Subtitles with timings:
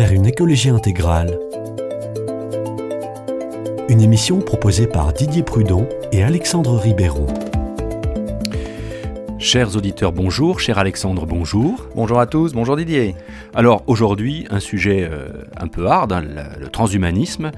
[0.00, 1.38] vers une écologie intégrale.
[3.90, 7.26] Une émission proposée par Didier Prudon et Alexandre Ribéron.
[9.38, 10.58] Chers auditeurs, bonjour.
[10.58, 11.86] Cher Alexandre, bonjour.
[11.94, 13.14] Bonjour à tous, bonjour Didier.
[13.52, 15.28] Alors aujourd'hui, un sujet euh,
[15.58, 17.50] un peu hard, hein, le, le transhumanisme.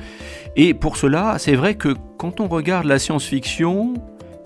[0.56, 3.94] Et pour cela, c'est vrai que quand on regarde la science-fiction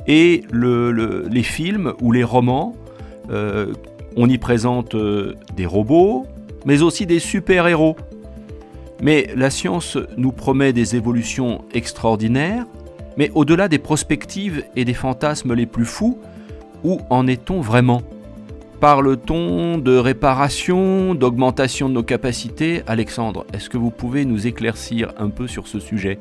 [0.07, 2.75] et le- le- les films ou les romans,
[3.31, 3.73] euh,
[4.19, 6.27] on y présente euh, des robots,
[6.67, 7.97] mais aussi des super-héros.
[9.01, 12.67] Mais la science nous promet des évolutions extraordinaires,
[13.17, 16.19] mais au-delà des prospectives et des fantasmes les plus fous,
[16.85, 18.03] où en est-on vraiment?
[18.81, 22.83] Parle-t-on de réparation, d'augmentation de nos capacités?
[22.87, 26.19] Alexandre, est-ce que vous pouvez nous éclaircir un peu sur ce sujet?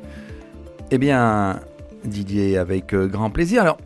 [0.90, 1.60] Eh bien,
[2.04, 3.62] Didier, avec euh, grand plaisir.
[3.62, 3.78] Alors,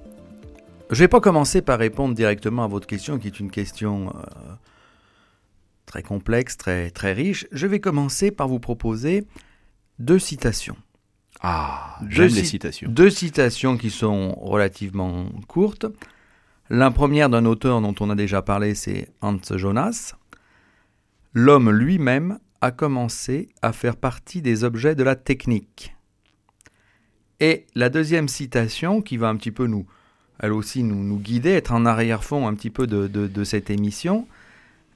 [0.91, 4.53] je vais pas commencer par répondre directement à votre question, qui est une question euh,
[5.91, 7.47] très complexe, très, très riche.
[7.51, 9.25] Je vais commencer par vous proposer
[9.99, 10.77] deux citations.
[11.43, 12.89] Ah, Deux j'aime les citations.
[12.91, 15.87] Deux citations qui sont relativement courtes.
[16.69, 20.15] La première d'un auteur dont on a déjà parlé, c'est Hans Jonas.
[21.35, 25.95] L'homme lui-même a commencé à faire partie des objets de la technique.
[27.41, 29.87] Et la deuxième citation, qui va un petit peu nous,
[30.39, 33.71] elle aussi nous, nous guider, être en arrière-fond un petit peu de, de- de cette
[33.71, 34.27] émission,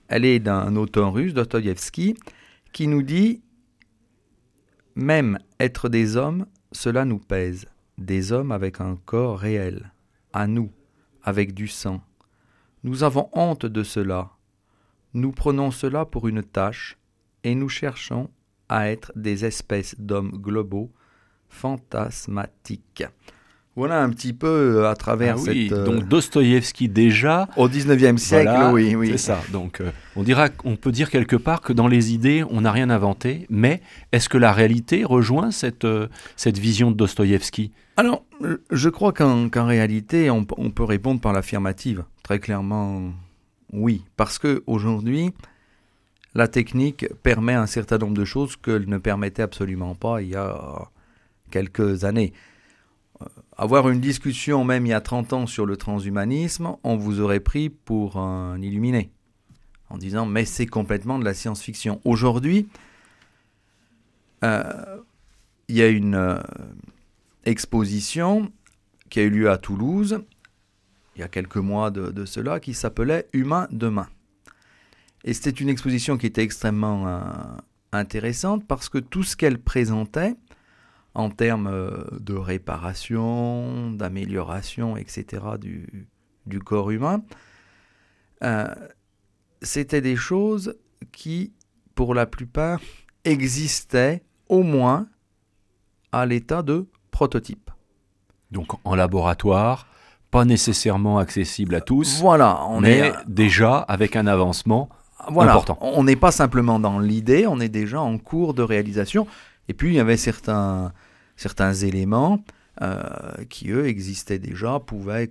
[0.08, 2.14] elle est d'un auteur russe, Dostoïevski,
[2.72, 3.42] qui nous dit
[4.94, 7.66] Même être des hommes, cela nous pèse.
[7.98, 9.92] Des hommes avec un corps réel,
[10.32, 10.70] à nous,
[11.22, 12.02] avec du sang.
[12.82, 14.32] Nous avons honte de cela.
[15.14, 16.98] Nous prenons cela pour une tâche
[17.44, 18.30] et nous cherchons
[18.68, 20.90] à être des espèces d'hommes globaux
[21.48, 23.04] fantasmatiques.
[23.76, 25.78] Voilà un petit peu euh, à travers Ah oui, cette...
[25.78, 27.48] euh, donc Dostoïevski déjà.
[27.56, 29.08] au 19e siècle, voilà, oui, oui.
[29.12, 29.40] C'est ça.
[29.52, 32.70] Donc euh, on dira, on peut dire quelque part que dans les idées, on n'a
[32.70, 33.46] rien inventé.
[33.50, 33.80] Mais
[34.12, 35.86] est-ce que la réalité rejoint cette
[36.36, 37.72] cette vision de Dostoïevski?
[37.96, 38.24] Alors,
[38.70, 42.04] je crois qu'en réalité, on, on peut répondre par l'affirmative.
[42.22, 43.12] Très clairement,
[43.72, 44.04] oui.
[44.16, 45.32] Parce que aujourd'hui,
[46.34, 50.34] la technique permet un certain nombre de choses qu'elle ne permettait absolument pas il y
[50.36, 50.90] a
[51.50, 52.32] quelques années.
[53.56, 57.40] Avoir une discussion, même il y a 30 ans, sur le transhumanisme, on vous aurait
[57.40, 59.10] pris pour un illuminé.
[59.90, 62.00] En disant, mais c'est complètement de la science-fiction.
[62.04, 62.68] Aujourd'hui,
[64.42, 64.62] euh,
[65.68, 66.14] il y a une.
[66.14, 66.40] euh,
[67.46, 68.50] exposition
[69.10, 70.22] qui a eu lieu à Toulouse
[71.16, 74.08] il y a quelques mois de, de cela qui s'appelait Humain demain.
[75.22, 77.20] Et c'était une exposition qui était extrêmement euh,
[77.92, 80.34] intéressante parce que tout ce qu'elle présentait
[81.14, 85.42] en termes euh, de réparation, d'amélioration, etc.
[85.60, 86.08] du,
[86.46, 87.22] du corps humain,
[88.42, 88.66] euh,
[89.62, 90.76] c'était des choses
[91.12, 91.52] qui,
[91.94, 92.80] pour la plupart,
[93.24, 95.06] existaient au moins
[96.12, 97.70] à l'état de prototype.
[98.50, 99.86] Donc en laboratoire,
[100.30, 104.88] pas nécessairement accessible à tous, Voilà, on mais est déjà avec un avancement.
[105.30, 105.78] voilà, important.
[105.80, 109.26] on n'est pas simplement dans l'idée, on est déjà en cours de réalisation.
[109.68, 110.92] Et puis il y avait certains,
[111.36, 112.44] certains éléments
[112.82, 113.02] euh,
[113.48, 115.30] qui eux existaient déjà, pouvaient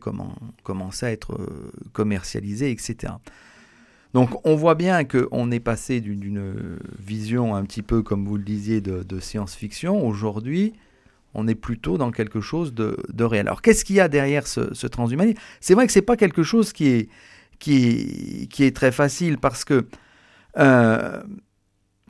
[0.63, 3.13] commencer à être euh, commercialisés, etc.
[4.13, 8.43] Donc on voit bien qu'on est passé d'une- vision un petit peu, comme vous le
[8.43, 10.05] disiez, de, science-fiction.
[10.05, 10.73] Aujourd'hui,
[11.33, 13.47] on est plutôt dans quelque chose de, réel.
[13.47, 15.39] Alors qu'est-ce qu'il y a derrière ce, ce transhumanisme?
[15.59, 17.09] C'est vrai que c'est pas quelque chose qui est,
[17.59, 19.85] qui est, qui est très facile parce que
[20.57, 21.21] euh,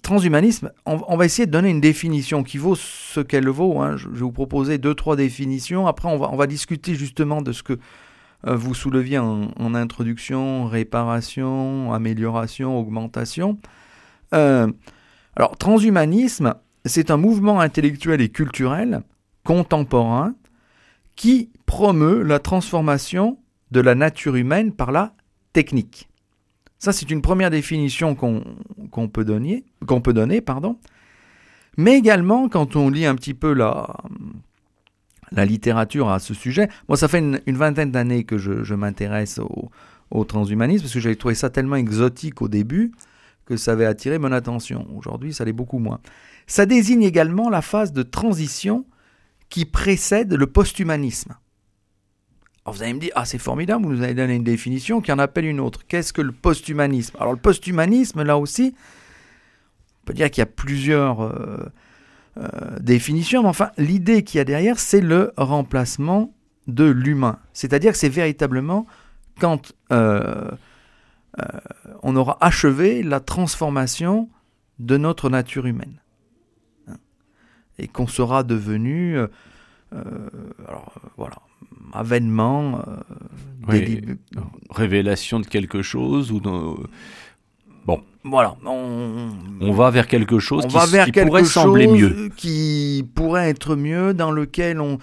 [0.04, 3.82] transhumanisme, on, va essayer de donner une définition qui vaut ce qu'elle vaut.
[3.82, 3.98] hein.
[3.98, 5.88] Je, vais vous proposer deux, trois définitions.
[5.88, 7.80] Après, on va, discuter justement de ce que
[8.46, 13.58] euh, vous souleviez en, en introduction, réparation, amélioration, augmentation.
[14.34, 14.72] Euh,
[15.36, 16.54] alors, transhumanisme,
[16.86, 19.02] c'est un mouvement intellectuel et culturel
[19.44, 20.36] contemporain
[21.16, 23.40] qui promeut la transformation
[23.72, 25.14] de la nature humaine par la
[25.54, 26.10] technique.
[26.84, 29.64] Ça, c'est une première définition qu'on peut donner,
[30.42, 30.78] pardon.
[31.78, 33.88] Mais également, quand on lit un petit peu la,
[35.32, 39.72] littérature à ce sujet, moi, ça fait une, vingtaine d'années que je, m'intéresse au,
[40.12, 42.92] au transhumanisme, parce que j'avais trouvé ça tellement exotique au début
[43.46, 44.86] que ça avait attiré mon attention.
[44.98, 46.02] Aujourd'hui, ça l'est beaucoup moins.
[46.48, 48.86] Ça désigne également la phase de transition
[49.48, 51.34] qui précède le posthumanisme.
[52.66, 55.12] Alors vous allez me dire, ah c'est formidable, vous nous avez donné une définition qui
[55.12, 55.86] en appelle une autre.
[55.86, 57.18] Qu'est-ce que le posthumanisme?
[57.20, 58.74] Alors le posthumanisme, là aussi,
[60.02, 61.72] on peut dire qu'il y a plusieurs euh,
[62.38, 62.48] euh,
[62.80, 66.34] définitions, mais enfin l'idée qu'il y a derrière, c'est le remplacement
[66.68, 67.40] de l'humain.
[67.52, 68.86] C'est-à-dire que c'est véritablement
[69.42, 70.52] quand euh,
[72.02, 74.30] on aura achevé la transformation
[74.80, 76.00] de notre nature humaine.
[77.80, 79.18] Et qu'on sera devenu,
[79.92, 81.38] alors voilà,
[81.94, 82.96] avènement, euh,
[83.70, 84.02] Oui, des
[84.70, 86.88] Révélation de quelque chose ou de-
[87.86, 89.30] Bon, Voilà, on,
[89.60, 92.30] on va vers quelque chose on qui, va vers qui quelque pourrait chose sembler mieux.
[92.38, 94.98] qui pourrait être mieux, dans lequel on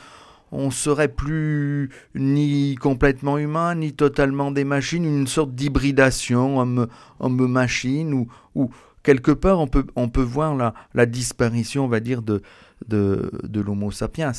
[0.53, 6.89] on serait plus ni complètement humain, ni totalement des machines, une sorte d'hybridation homme,
[7.21, 8.27] homme-machine, ou,
[8.57, 8.69] ou
[9.05, 12.43] quelque part on peut, on peut voir la, la disparition, on va dire, de,
[12.89, 14.33] de, de l'homo sapiens.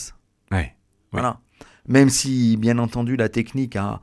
[0.52, 0.76] Ouais.
[1.14, 1.40] Voilà.
[1.88, 4.02] Même si, bien entendu, la technique a,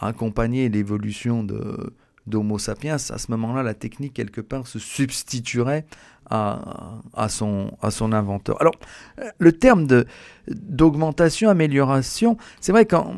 [0.00, 1.94] accompagné l'évolution de
[2.28, 5.86] d'Homo sapiens, à ce moment-là, la technique, quelque part, se substituerait
[6.30, 7.72] à, son,
[8.12, 8.60] inventeur.
[8.60, 8.74] Alors,
[9.18, 9.86] euh, le terme
[10.46, 13.14] d'augmentation, amélioration, c'est vrai qu'en,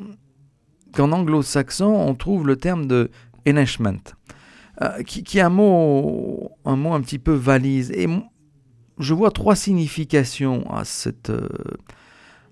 [0.94, 3.10] qu'en anglo-saxon, on trouve le terme de
[3.48, 3.98] enhancement,
[4.80, 7.90] euh, qui, qui est un mot, un mot un petit peu valise.
[7.90, 8.06] Et
[9.00, 11.32] je vois trois significations à cette...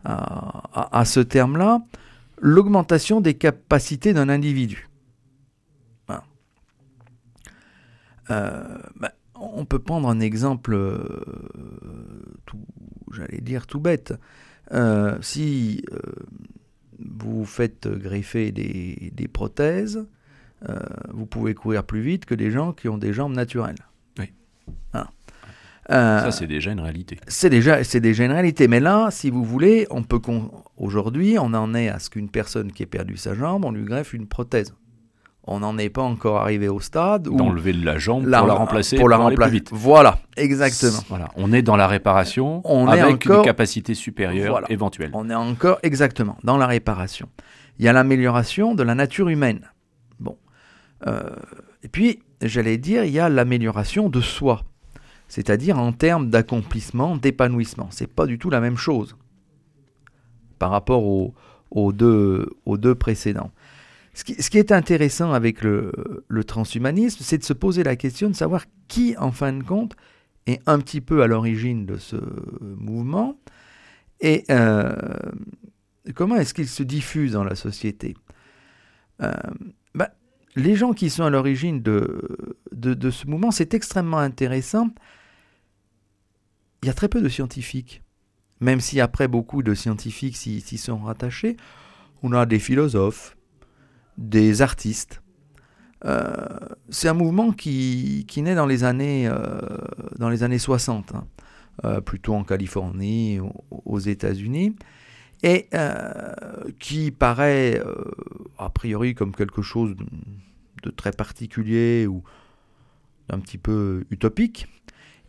[0.06, 1.82] euh, à, ce terme-là,
[2.40, 4.88] l'augmentation des capacités d'un individu.
[6.06, 6.24] Voilà.
[8.30, 11.06] Euh, ben, on peut prendre un exemple, euh,
[12.46, 12.58] tout,
[13.12, 14.14] j'allais dire tout bête.
[14.72, 15.84] Euh, si
[16.98, 20.06] vous faites greffer des, des prothèses,
[21.12, 23.78] vous pouvez courir plus vite que des gens qui ont des jambes naturelles.
[24.18, 24.32] Oui.
[24.92, 25.10] Voilà.
[25.90, 27.19] Euh, Ça, c'est déjà une réalité.
[27.29, 28.69] c'est déjà, c'est déjà une réalité.
[28.69, 30.20] Mais là, si vous voulez, on peut
[30.76, 33.85] aujourd'hui, on en est à ce qu'une personne qui ait perdu sa jambe, on lui
[33.85, 34.75] greffe une prothèse.
[35.50, 38.52] On n'en est pas encore arrivé au stade où D'enlever la jambe la- pour la
[38.55, 39.50] remplacer pour la aller plus remplacer.
[39.52, 39.70] vite.
[39.73, 40.99] Voilà, exactement.
[41.08, 44.70] Voilà, on est dans la réparation On est avec encore- une capacité supérieure Voilà.
[44.70, 45.11] éventuelle.
[45.14, 47.31] On est encore exactement dans la réparation.
[47.79, 49.70] Il y a l'amélioration de la nature humaine.
[50.20, 50.37] Bon.
[51.06, 51.31] Euh,
[51.82, 54.64] et puis, j'allais dire, il y a l'amélioration de soi.
[55.28, 57.88] C'est-à-dire en termes d'accomplissement, d'épanouissement.
[57.90, 59.16] C'est pas du tout la même chose
[60.58, 63.52] par rapport aux, deux, précédents.
[64.14, 65.92] Ce qui, est intéressant avec le,
[66.46, 69.94] transhumanisme, c'est de se poser la question de savoir qui, en fin de compte,
[70.46, 72.16] est un petit peu à l'origine de ce
[72.60, 73.36] mouvement
[74.20, 74.92] et euh,
[76.14, 78.16] comment est-ce qu'il se diffuse dans la société
[79.22, 79.32] Euh,
[79.94, 80.10] bah,
[80.56, 84.88] Les gens qui sont à l'origine de ce mouvement, c'est extrêmement intéressant.
[86.82, 88.02] Il y a très peu de scientifiques,
[88.60, 91.56] même si après beaucoup de scientifiques s'y sont rattachés.
[92.22, 93.36] On a des philosophes,
[94.16, 95.22] des artistes.
[96.04, 96.34] Euh,
[96.90, 99.60] c'est un mouvement qui, naît dans les années, euh,
[100.19, 101.26] dans les années 60, hein,
[101.84, 104.76] euh, plutôt en Californie, au- aux États-Unis,
[105.42, 105.69] et
[106.81, 107.81] qui paraît
[108.58, 109.94] a priori comme quelque chose
[110.82, 112.24] de très particulier ou
[113.28, 114.66] d'un petit peu utopique.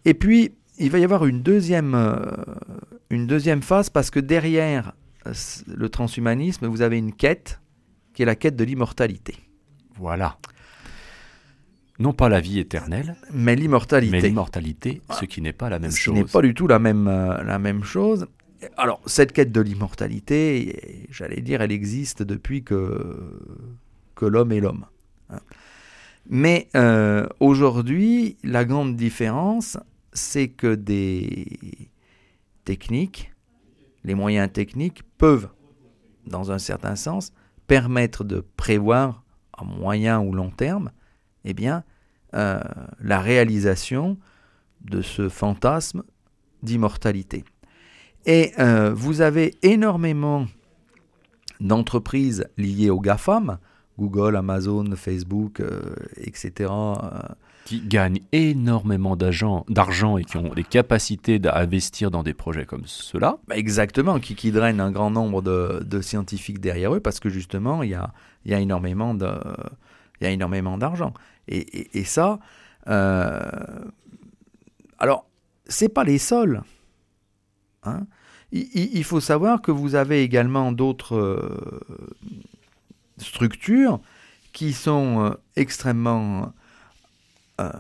[0.06, 2.16] Et puis, il va y avoir une deuxième, euh,
[3.10, 4.94] une deuxième phase parce que derrière
[5.28, 5.34] euh,
[5.68, 7.60] le transhumanisme, vous avez une quête
[8.14, 9.36] qui est la quête de l'immortalité.
[9.96, 10.38] Voilà.
[12.00, 14.12] Non pas la vie éternelle, Mais l'immortalité.
[14.12, 16.14] mais l'immortalité, ce qui n'est pas la même ce qui chose.
[16.16, 18.26] n'est pas du tout la même, euh, la même chose.
[18.78, 23.18] Alors, cette quête de l'immortalité, j'allais dire, elle existe depuis que,
[24.16, 24.86] que l'homme est l'homme.
[25.30, 25.40] hein.
[26.30, 29.78] Mais euh, aujourd'hui, la grande différence,
[30.20, 31.90] c'est que des
[32.66, 33.32] techniques,
[34.04, 35.50] les moyens techniques peuvent,
[36.26, 37.32] dans un certain sens,
[37.68, 39.24] permettre de prévoir
[39.54, 40.92] à moyen ou long terme,
[41.46, 41.84] eh bien,
[42.36, 42.60] euh,
[43.00, 44.18] la réalisation
[44.82, 46.04] de ce fantasme
[46.62, 47.44] d'immortalité.
[48.26, 50.46] Et euh, vous avez énormément
[51.60, 53.58] d'entreprises liées aux GAFAM,
[53.98, 56.72] Google, Amazon, Facebook, euh, etc.
[57.66, 63.38] Qui gagnent énormément d'argent et qui ont les capacités d'investir dans des projets comme ceux-là.
[63.48, 67.84] bah, exactement, qui, qui drainent un grand nombre de, scientifiques derrière eux parce que justement,
[67.84, 71.14] il y a, énormément d'argent.
[71.48, 72.40] Et, ça,
[72.88, 73.40] euh,
[74.98, 75.26] alors,
[75.66, 76.64] c'est pas les seuls.
[77.84, 78.06] hein.
[78.52, 81.80] Il faut savoir que vous avez également d'autres euh,
[83.18, 84.00] structures
[84.54, 86.52] qui sont euh, extrêmement
[87.60, 87.72] euh,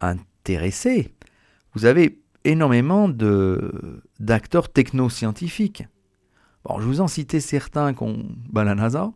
[0.00, 1.14] intéressées.
[1.74, 3.08] Vous avez énormément
[4.20, 5.84] d'acteurs technoscientifiques.
[6.64, 9.12] Bon, je vous en citais certains qu'on bah, la NASA,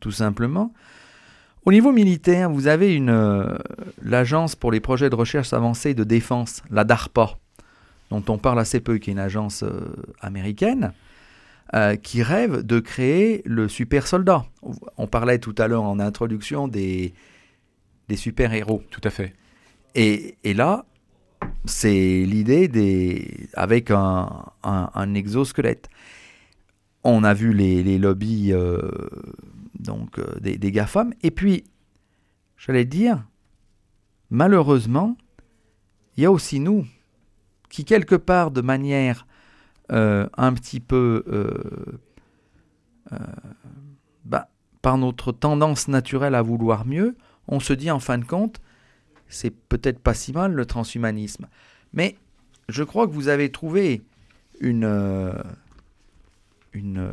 [0.00, 0.72] tout simplement.
[1.64, 3.58] Au niveau militaire, vous avez une euh,
[4.02, 7.38] l'agence pour les projets de recherche avancée de défense, la DARPA,
[8.10, 9.80] dont on parle assez peu, qui est une agence euh,
[10.20, 10.92] américaine,
[11.74, 14.44] euh, qui rêve de créer le super soldat.
[14.96, 17.14] On parlait tout à l'heure en introduction des,
[18.08, 18.82] des super héros.
[18.90, 19.34] Tout à fait.
[19.94, 20.84] Et, et là,
[21.64, 25.88] c'est l'idée des avec un, un- un exosquelette.
[27.04, 28.80] On a vu les, les lobbies euh,
[29.78, 31.12] donc euh, des, des GAFAM.
[31.22, 31.64] Et puis,
[32.56, 33.24] j'allais dire,
[34.30, 35.16] malheureusement,
[36.16, 36.86] il y a aussi nous
[37.68, 39.26] qui, quelque part, de manière
[39.92, 41.24] euh, un petit peu,
[44.24, 44.48] bah,
[44.82, 47.16] par notre tendance naturelle à vouloir mieux,
[47.48, 48.60] on se dit en fin de compte,
[49.28, 51.46] c'est peut-être pas si mal le transhumanisme.
[51.92, 52.16] Mais
[52.68, 54.02] je crois que vous avez trouvé
[54.60, 55.32] une, euh,
[56.72, 57.10] une euh,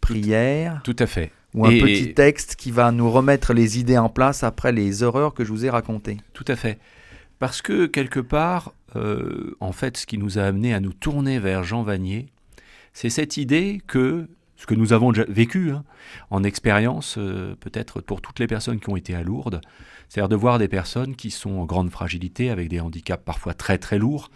[0.00, 1.30] prière Tout à fait.
[1.54, 5.02] ou un Et- petit texte qui va nous remettre les idées en place après les
[5.02, 6.18] horreurs que je vous ai racontées.
[6.32, 6.78] Tout à fait.
[7.38, 11.38] Parce que quelque part, euh, en fait, ce qui nous a amené à nous tourner
[11.38, 12.26] vers Jean Vanier,
[12.92, 14.28] c'est cette idée que
[14.64, 15.84] ce que nous avons déjà vécu hein,
[16.30, 19.60] en expérience, euh, peut-être pour toutes les personnes qui ont été à Lourdes,
[20.08, 23.76] c'est-à-dire de voir des personnes qui sont en grande fragilité, avec des handicaps parfois très
[23.76, 24.30] très lourds,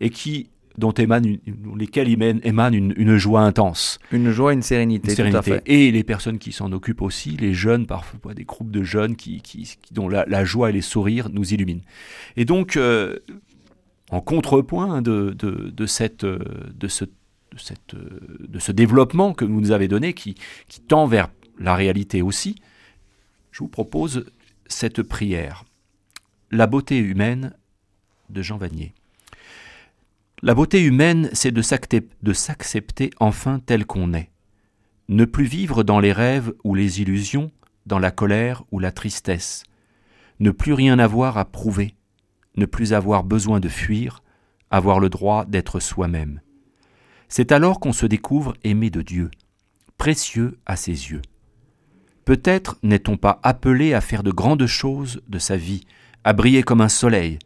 [0.00, 0.48] et qui
[0.78, 3.98] dont émane une- lesquels émane, une, une joie intense.
[4.10, 5.62] Une joie, une sérénité, Une tout à fait.
[5.66, 9.42] Et les personnes qui s'en occupent aussi, les jeunes, parfois des groupes de jeunes qui,
[9.42, 11.82] qui- qui- dont la, la joie et les sourires nous illuminent.
[12.36, 13.18] Et donc, euh,
[14.10, 16.38] en contrepoint de, de, de cette, euh,
[16.74, 17.04] de, ce,
[17.54, 20.34] de, cette, euh, de ce développement que vous nous avez donné, qui,
[20.68, 22.56] qui tend vers la réalité aussi,
[23.52, 24.26] je vous propose
[24.66, 25.64] cette prière.
[26.50, 27.54] La beauté humaine
[28.30, 28.92] de Jean Vanier.
[30.42, 31.62] La beauté humaine, c'est de
[32.32, 34.30] s'accepter enfin tel qu'on est.
[35.08, 37.50] Ne plus vivre dans les rêves ou les illusions,
[37.86, 39.64] dans la colère ou la tristesse.
[40.40, 41.94] Ne plus rien avoir à prouver.
[42.56, 44.22] Ne plus avoir besoin de fuir,
[44.70, 46.40] avoir le droit d'être soi-même.
[47.36, 49.28] C'est alors qu'on se découvre aimé de Dieu,
[49.98, 51.22] précieux à ses yeux.
[52.24, 55.84] Peut-être n'est-on pas appelé à faire de grandes choses de sa vie,
[56.22, 57.40] à briller comme un soleil,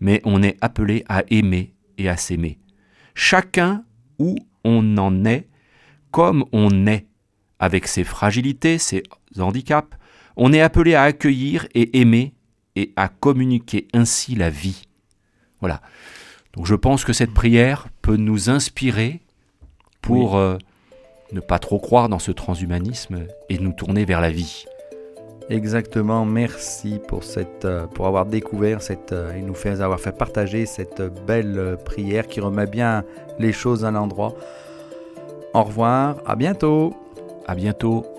[0.00, 2.58] mais on est appelé à aimer et à s'aimer.
[3.14, 3.84] Chacun
[4.18, 4.34] où
[4.64, 5.46] on en est,
[6.10, 7.06] comme on est,
[7.58, 9.02] avec ses fragilités, ses
[9.38, 9.94] handicaps,
[10.38, 12.32] on est appelé à accueillir et aimer
[12.76, 14.84] et à communiquer ainsi la vie.
[15.60, 15.82] Voilà.
[16.54, 19.20] Donc je pense que cette prière peut nous inspirer
[20.04, 20.56] pour euh,
[21.32, 24.66] ne pas trop croire dans ce transhumanisme et nous tourner vers la vie.
[25.50, 30.16] Exactement, merci pour, cette, euh, pour avoir découvert cette, euh, et nous faire avoir fait
[30.16, 33.04] partager cette belle prière qui remet bien
[33.38, 34.34] les choses à l'endroit.
[35.52, 36.94] Au revoir, à bientôt.
[37.46, 38.13] À bientôt.